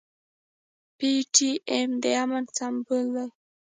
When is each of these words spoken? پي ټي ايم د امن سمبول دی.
پي 0.97 1.11
ټي 1.33 1.51
ايم 1.71 1.91
د 2.03 2.05
امن 2.23 2.43
سمبول 2.57 3.05
دی. 3.15 3.27